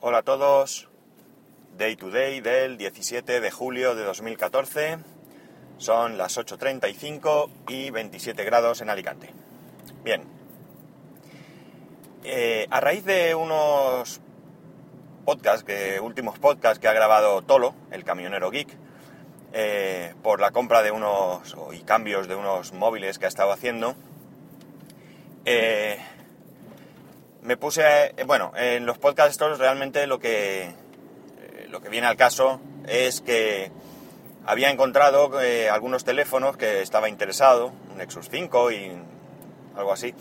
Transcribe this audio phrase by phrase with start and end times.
[0.00, 0.88] Hola a todos.
[1.76, 4.98] Day to day del 17 de julio de 2014.
[5.76, 9.30] Son las 8.35 y 27 grados en Alicante.
[10.04, 10.22] Bien.
[12.22, 14.20] Eh, a raíz de unos
[15.24, 15.68] podcasts,
[16.00, 18.68] últimos podcasts que ha grabado Tolo, el camionero geek,
[19.52, 23.96] eh, por la compra de unos y cambios de unos móviles que ha estado haciendo,
[25.44, 25.98] eh,
[27.48, 32.06] me puse, eh, bueno, en los podcasts estos realmente lo que, eh, lo que viene
[32.06, 33.72] al caso es que
[34.44, 38.92] había encontrado eh, algunos teléfonos que estaba interesado, un Nexus 5 y
[39.76, 40.14] algo así,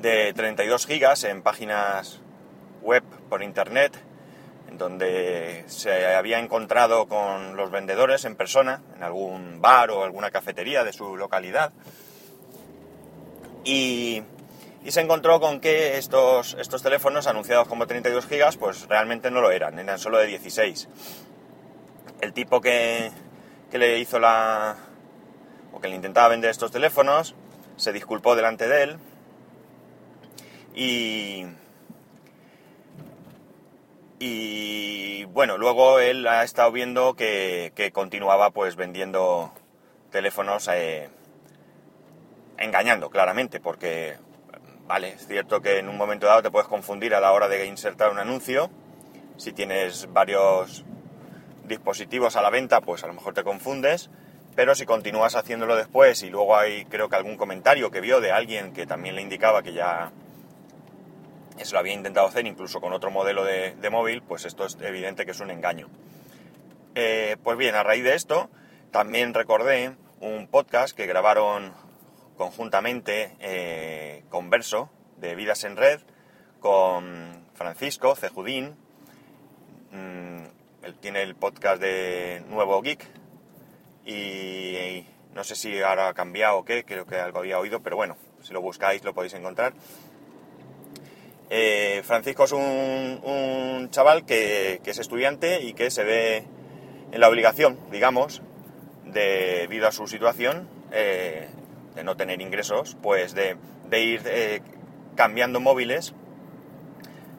[0.00, 2.20] de 32 gigas en páginas
[2.80, 3.92] web por internet,
[4.70, 10.30] en donde se había encontrado con los vendedores en persona, en algún bar o alguna
[10.30, 11.70] cafetería de su localidad.
[13.64, 14.22] Y,
[14.84, 19.40] y se encontró con que estos, estos teléfonos anunciados como 32 gigas pues realmente no
[19.40, 20.88] lo eran, eran solo de 16.
[22.20, 23.10] El tipo que,
[23.70, 24.76] que le hizo la...
[25.72, 27.34] o que le intentaba vender estos teléfonos
[27.76, 28.98] se disculpó delante de él
[30.74, 31.46] y...
[34.24, 39.52] Y bueno, luego él ha estado viendo que, que continuaba pues vendiendo
[40.12, 41.10] teléfonos eh,
[42.56, 44.18] engañando claramente, porque
[44.86, 47.66] vale, es cierto que en un momento dado te puedes confundir a la hora de
[47.66, 48.70] insertar un anuncio.
[49.36, 50.84] Si tienes varios
[51.66, 54.10] dispositivos a la venta, pues a lo mejor te confundes.
[54.54, 58.32] Pero si continúas haciéndolo después y luego hay creo que algún comentario que vio de
[58.32, 60.12] alguien que también le indicaba que ya
[61.58, 64.76] eso lo había intentado hacer incluso con otro modelo de, de móvil, pues esto es
[64.80, 65.88] evidente que es un engaño.
[66.94, 68.50] Eh, pues bien, a raíz de esto,
[68.90, 71.72] también recordé un podcast que grabaron
[72.42, 76.00] conjuntamente eh, con Verso de Vidas en Red,
[76.58, 78.74] con Francisco Cejudín,
[79.92, 80.42] mmm,
[80.82, 83.06] él tiene el podcast de Nuevo Geek
[84.04, 87.94] y, no sé si ahora ha cambiado o qué, creo que algo había oído, pero
[87.94, 89.72] bueno, si lo buscáis lo podéis encontrar.
[91.48, 96.44] Eh, Francisco es un, chaval que, que, es estudiante y que se ve
[97.12, 98.42] en la obligación, digamos,
[99.04, 101.48] debido a su situación, eh,
[101.94, 103.56] de no tener ingresos, pues de,
[103.88, 104.62] de ir eh,
[105.16, 106.14] cambiando móviles,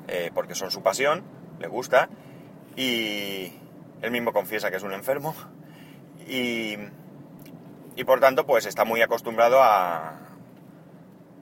[0.08, 1.24] eh, porque son su pasión,
[1.60, 2.10] le gusta,
[2.76, 3.54] y
[4.02, 5.36] él mismo confiesa que es un enfermo,
[6.28, 6.78] y,
[7.96, 10.20] y por tanto pues está muy acostumbrado a,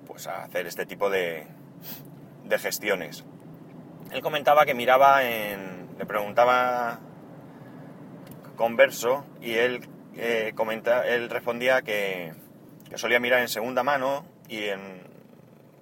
[0.07, 1.47] pues, a hacer este tipo de,
[2.45, 3.25] de gestiones.
[4.11, 5.88] Él comentaba que miraba en...
[5.97, 6.99] le preguntaba
[8.57, 12.33] converso y él, eh, comenta, él respondía que,
[12.91, 15.02] que solía mirar en segunda mano y en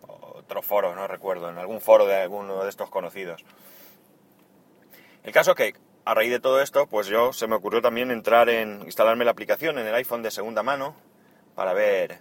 [0.06, 3.44] otro foro, no recuerdo, en algún foro de alguno de estos conocidos.
[5.24, 5.74] El caso que
[6.06, 9.32] a raíz de todo esto, pues yo se me ocurrió también entrar en instalarme la
[9.32, 10.96] aplicación en el iPhone de segunda mano
[11.56, 12.20] para ver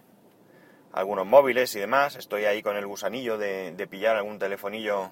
[0.93, 2.17] algunos móviles y demás.
[2.17, 5.11] Estoy ahí con el gusanillo de, pillar algún telefonillo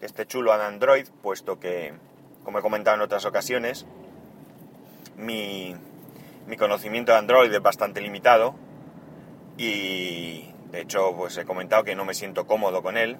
[0.00, 1.94] que esté chulo a Android, puesto que,
[2.42, 3.86] como he comentado en otras ocasiones,
[5.16, 5.76] mi,
[6.48, 8.63] mi conocimiento de Android es bastante limitado
[9.56, 13.16] y de hecho pues he comentado que no me siento cómodo con él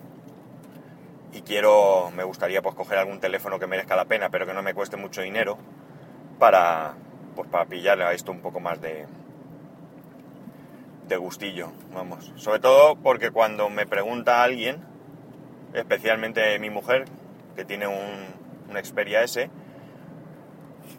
[1.32, 4.62] y quiero, me gustaría pues coger algún teléfono que merezca la pena pero que no
[4.62, 5.58] me cueste mucho dinero
[6.38, 6.94] para
[7.34, 9.06] pues para pillar a esto un poco más de
[11.08, 12.32] de gustillo, vamos.
[12.36, 14.84] Sobre todo porque cuando me pregunta alguien,
[15.74, 17.04] especialmente mi mujer,
[17.56, 18.26] que tiene un,
[18.68, 19.50] un Xperia S,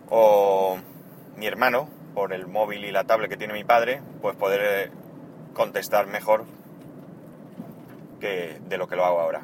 [0.09, 0.78] o
[1.35, 4.91] mi hermano, por el móvil y la tablet que tiene mi padre, pues poder
[5.56, 6.46] contestar mejor
[8.20, 9.42] que de lo que lo hago ahora.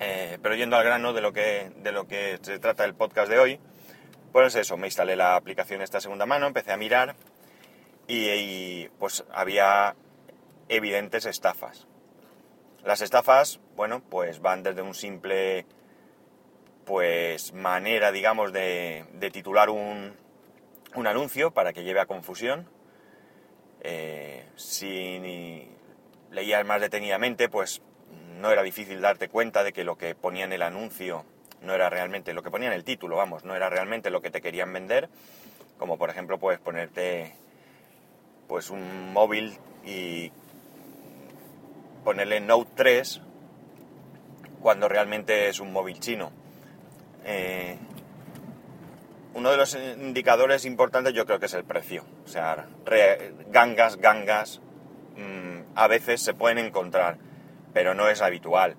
[0.00, 3.30] Eh, pero yendo al grano de lo, que, de lo que se trata el podcast
[3.30, 3.60] de hoy,
[4.32, 7.16] pues eso, me instalé la aplicación esta segunda mano, empecé a mirar
[8.06, 9.96] y, y pues había
[10.68, 11.86] evidentes estafas.
[12.84, 15.66] Las estafas, bueno, pues van desde un simple
[16.88, 20.14] pues manera, digamos, de, de titular un,
[20.94, 22.66] un, anuncio para que lleve a confusión.
[23.82, 25.68] Eh, si
[26.30, 27.82] leías más detenidamente, pues
[28.40, 31.24] no era difícil darte cuenta de que lo que ponía en el anuncio
[31.62, 34.30] no era realmente lo que ponía en el título, vamos, no era realmente lo que
[34.30, 35.08] te querían vender,
[35.76, 37.34] como por ejemplo puedes ponerte
[38.46, 40.30] pues un móvil y
[42.04, 43.20] ponerle Note 3
[44.60, 46.32] cuando realmente es un móvil chino.
[47.24, 47.76] Eh,
[49.34, 52.04] uno de los indicadores importantes yo creo que es el precio.
[52.24, 52.66] O sea,
[53.50, 54.60] gangas, gangas,
[55.16, 57.18] mmm, a veces se pueden encontrar,
[57.72, 58.76] pero no es habitual.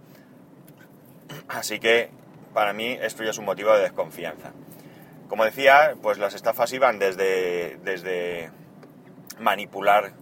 [1.47, 2.09] Así que
[2.53, 4.51] para mí esto ya es un motivo de desconfianza.
[5.27, 8.51] Como decía, pues las estafas iban desde, desde
[9.39, 10.13] manipular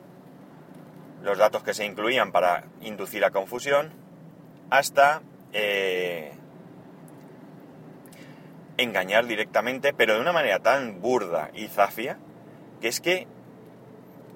[1.24, 3.92] los datos que se incluían para inducir a confusión
[4.70, 5.22] hasta
[5.54, 6.37] eh,
[8.78, 12.18] engañar directamente, pero de una manera tan burda y zafia
[12.82, 13.28] que es que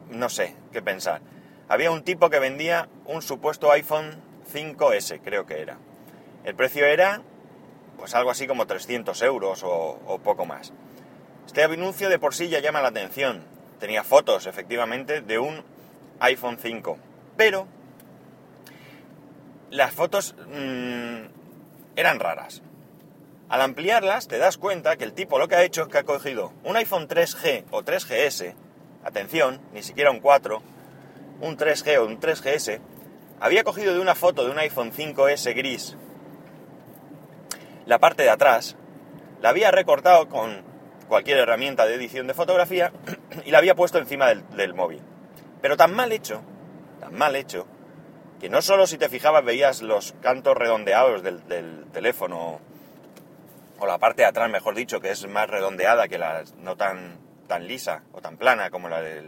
[0.09, 1.21] no sé qué pensar.
[1.69, 4.21] Había un tipo que vendía un supuesto iPhone
[4.51, 5.77] 5S, creo que era.
[6.43, 7.21] El precio era
[7.97, 10.73] pues algo así como 300 euros o, poco más.
[11.45, 13.43] Este anuncio de por sí ya llama la atención.
[13.79, 15.63] Tenía fotos, efectivamente, de un
[16.19, 16.97] iPhone 5.
[17.37, 17.67] Pero
[19.69, 21.25] las fotos mm,
[21.95, 22.63] eran raras.
[23.51, 26.03] Al ampliarlas te das cuenta que el tipo lo que ha hecho es que ha
[26.03, 28.55] cogido un iPhone 3G o 3GS,
[29.03, 30.63] atención, ni siquiera un 4,
[31.41, 32.79] un 3G o un 3GS,
[33.39, 35.95] había cogido de una foto de un iPhone 5S gris
[37.85, 38.77] la parte de atrás,
[39.41, 40.63] la había recortado con
[41.09, 42.93] cualquier herramienta de edición de fotografía
[43.45, 45.01] y la había puesto encima del, móvil.
[45.61, 46.41] Pero tan mal hecho,
[46.99, 47.67] tan mal hecho,
[48.39, 52.61] que no solo si te fijabas veías los cantos redondeados del, teléfono,
[53.81, 57.17] o la parte de atrás, mejor dicho, que es más redondeada que la no tan,
[57.47, 59.27] tan lisa o tan plana como la de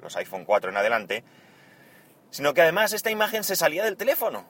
[0.00, 1.22] los iPhone 4 en adelante,
[2.30, 4.46] sino que además esta imagen se salía del teléfono,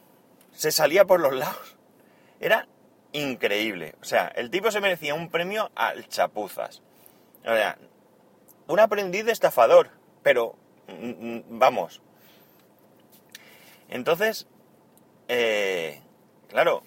[0.53, 1.77] se salía por los lados.
[2.39, 2.69] Era
[3.11, 3.97] increíble.
[4.01, 6.81] O sea, el tipo se merecía un premio al chapuzas.
[7.45, 7.77] O sea,
[8.69, 9.91] un aprendiz de estafador,
[10.23, 10.55] pero
[10.87, 12.03] mm, mm, vamos.
[13.89, 14.47] Entonces,
[15.27, 16.03] eh,
[16.49, 16.85] claro,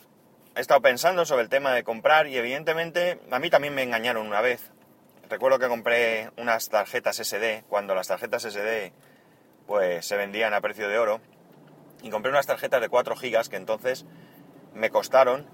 [0.56, 4.27] he estado pensando sobre el tema de comprar y evidentemente a mí también me engañaron
[4.27, 4.71] una vez.
[5.30, 8.92] Recuerdo que compré unas tarjetas SD cuando las tarjetas SD
[9.65, 11.21] pues se vendían a precio de oro
[12.01, 14.06] y compré unas tarjetas de 4 gigas que entonces
[14.74, 15.48] me costaron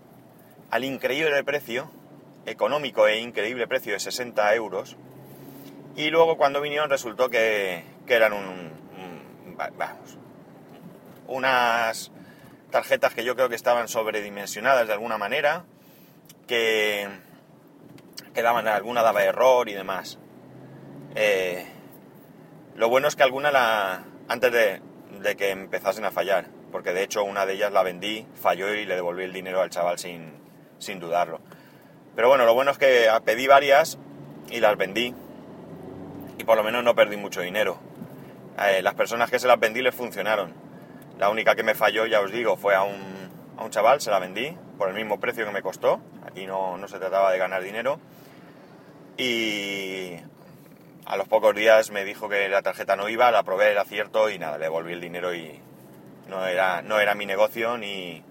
[0.71, 1.91] al increíble precio,
[2.45, 4.97] económico e increíble precio de 60 euros.
[5.95, 8.71] Y luego cuando vinieron resultó que, eran un,
[9.77, 10.17] vamos,
[11.27, 12.11] unas
[12.71, 15.65] tarjetas que yo creo que estaban sobredimensionadas de alguna manera,
[16.47, 17.07] que,
[18.33, 20.19] que daban, alguna daba error y demás.
[21.15, 21.65] Eh,
[22.75, 27.23] lo bueno es que alguna la, antes de, que empezasen a fallar, porque de hecho
[27.23, 30.33] una de ellas la vendí, falló y le devolví el dinero al chaval sin,
[30.77, 31.41] sin dudarlo.
[32.15, 33.97] Pero bueno, lo bueno es que pedí varias
[34.49, 35.13] y las vendí
[36.37, 37.79] y por lo menos no perdí mucho dinero.
[38.59, 40.66] Eh, las personas que se las vendí les funcionaron.
[41.17, 44.11] La única que me falló, ya os digo, fue a un, a un chaval, se
[44.11, 45.99] la vendí por el mismo precio que me costó.
[46.25, 47.99] Aquí no, no se trataba de ganar dinero.
[49.17, 50.13] Y
[51.05, 54.29] a los pocos días me dijo que la tarjeta no iba, la probé, era cierto
[54.29, 55.59] y nada, le devolví el dinero y
[56.27, 58.21] no era, no era mi negocio ni,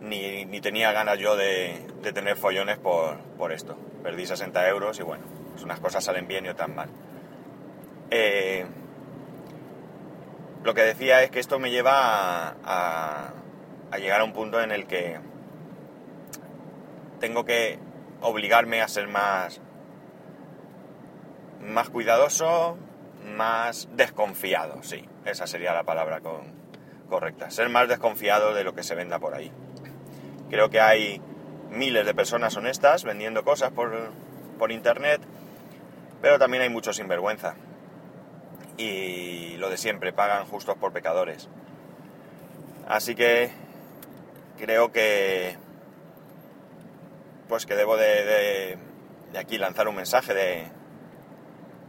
[0.00, 3.76] ni, tenía ganas yo de, tener follones por, esto.
[4.02, 6.88] Perdí 60 euros y bueno, pues unas cosas salen bien y otras mal.
[8.10, 8.64] Eh,
[10.66, 13.32] lo que decía es que esto me lleva a,
[13.98, 15.18] llegar a un punto en el que
[17.20, 17.78] tengo que
[18.20, 19.60] obligarme a ser más,
[21.60, 22.76] más cuidadoso,
[23.24, 26.20] más desconfiado, sí, esa sería la palabra
[27.08, 27.48] correcta.
[27.50, 29.52] Ser más desconfiado de lo que se venda por ahí.
[30.50, 31.22] Creo que hay
[31.70, 35.20] miles de personas honestas vendiendo cosas por, internet,
[36.20, 37.54] pero también hay muchos sinvergüenza.
[38.76, 41.48] Y lo de siempre, pagan justos por pecadores.
[42.86, 43.50] Así que
[44.58, 45.56] creo que
[47.48, 48.78] pues que debo de,
[49.32, 50.64] de, aquí lanzar un mensaje de,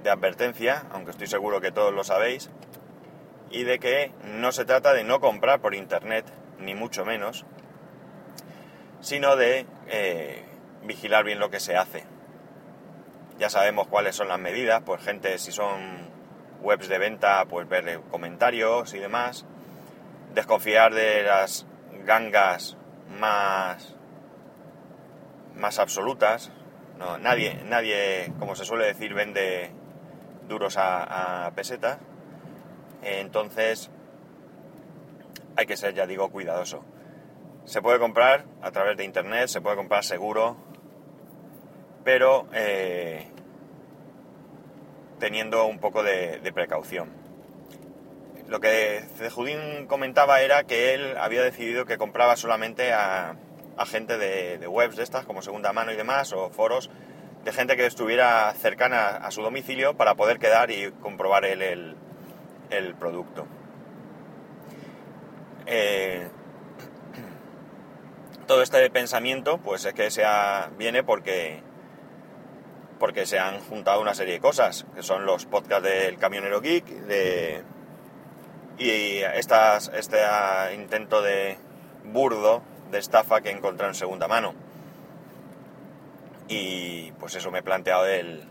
[0.04, 2.50] de advertencia, aunque estoy seguro que todos lo sabéis,
[3.50, 6.26] y de que no se trata de no comprar por internet,
[6.60, 7.46] ni mucho menos,
[9.00, 10.44] sino de eh,
[10.84, 12.04] vigilar bien lo que se hace.
[13.40, 16.10] Ya sabemos cuáles son las medidas, pues gente, si son
[16.62, 19.46] webs de venta, pues ver comentarios y demás.
[20.34, 21.66] Desconfiar de las
[22.06, 22.78] gangas
[23.20, 23.96] más,
[25.56, 26.52] más absolutas.
[26.98, 29.72] No, nadie, nadie, como se suele decir, vende
[30.48, 32.00] duros a, a pesetas.
[33.04, 33.90] Entonces,
[35.56, 36.84] hay que ser, ya digo, cuidadoso.
[37.66, 40.56] Se puede comprar a través de internet, se puede comprar seguro,
[42.04, 43.30] pero eh,
[45.20, 47.10] teniendo un poco de, precaución.
[48.48, 53.36] Lo que Cejudín comentaba era que él había decidido que compraba solamente a,
[53.86, 56.90] gente de, webs de estas, como segunda mano y demás, o foros
[57.44, 61.96] de gente que estuviera cercana a su domicilio para poder quedar y comprobar el,
[62.70, 63.48] el producto.
[65.66, 66.28] Eh,
[68.48, 71.62] todo este pensamiento, pues es que sea, viene porque,
[73.00, 76.86] porque se han juntado una serie de cosas, que son los podcasts del Camionero Geek,
[76.86, 77.64] de,
[78.78, 80.20] y estas, este
[80.76, 81.58] intento de
[82.04, 82.62] burdo
[82.92, 84.54] de estafa que he encontrado en segunda mano.
[86.48, 88.44] Y pues eso me he planteado el...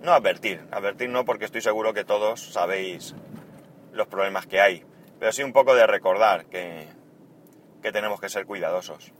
[0.00, 3.14] No advertir, advertir no porque estoy seguro que todos sabéis
[3.92, 4.84] los problemas que hay,
[5.18, 6.88] pero sí un poco de recordar que,
[7.82, 9.12] que tenemos que ser cuidadosos.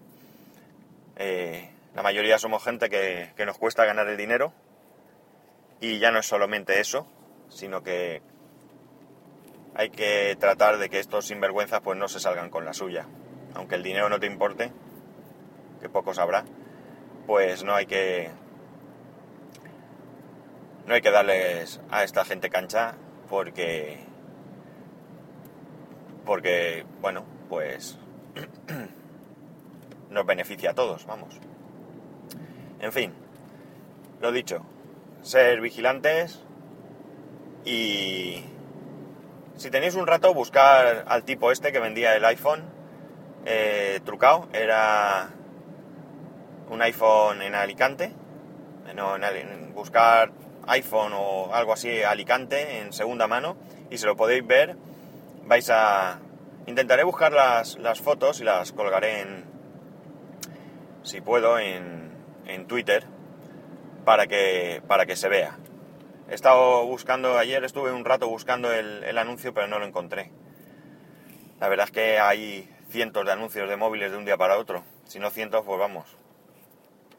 [1.17, 4.53] Eh, la mayoría somos gente que, que nos cuesta ganar el dinero
[5.81, 7.07] y ya no es solamente eso,
[7.49, 8.23] sino que
[9.75, 13.07] hay que tratar de que estos sinvergüenzas pues no se salgan con la suya.
[13.55, 14.73] Aunque el dinero no te importe,
[15.81, 16.45] que poco sabrá,
[17.27, 18.31] pues no hay que
[20.87, 22.95] no hay que darles a esta gente cancha
[23.29, 24.05] porque
[26.25, 27.99] porque bueno pues
[30.11, 31.41] nos beneficia a todos vamos
[32.81, 33.13] en fin
[34.21, 34.65] lo dicho
[35.23, 36.43] ser vigilantes
[37.65, 38.45] y
[39.57, 42.65] si tenéis un rato buscar al tipo este que vendía el iPhone
[43.45, 45.31] eh, trucado era
[46.71, 48.13] un iPhone en Alicante,
[48.95, 50.31] no, en, buscar
[50.69, 53.57] iPhone o algo así Alicante en segunda mano
[53.91, 54.77] y se lo podéis ver.
[55.45, 56.21] Vais a...
[56.67, 59.45] Intentaré buscar las, las fotos y las colgaré en,
[61.03, 62.00] si puedo, en,
[62.51, 63.05] en Twitter
[64.05, 65.57] para que, para que se vea.
[66.29, 70.31] He estado buscando, ayer estuve un rato buscando el, el, anuncio, pero no lo encontré.
[71.59, 74.85] La verdad es que hay cientos de anuncios de móviles de un día para otro.
[75.05, 76.17] Si no cientos, pues vamos,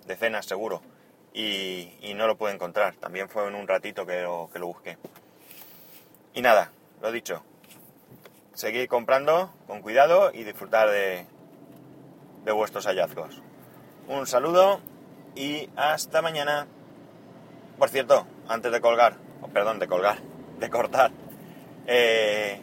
[0.05, 0.81] decenas seguro,
[1.33, 2.95] y, no lo pude encontrar.
[2.95, 4.97] También fue en un ratito que lo, que lo busqué.
[6.33, 6.71] Y nada,
[7.01, 7.43] lo dicho,
[8.53, 11.25] seguir comprando con cuidado y disfrutar de,
[12.45, 13.41] de vuestros hallazgos.
[14.07, 14.81] Un saludo
[15.35, 16.67] y hasta mañana.
[17.77, 19.15] Por cierto, antes de colgar,
[19.53, 20.17] perdón, de colgar,
[20.59, 21.11] de cortar,
[21.88, 22.61] eh,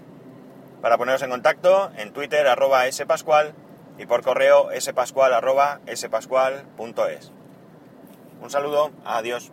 [0.80, 3.54] para poneros en contacto en Twitter arroba spascual
[3.98, 7.32] y por correo spascual arroba spascual.es.
[8.40, 9.52] Un saludo, adiós.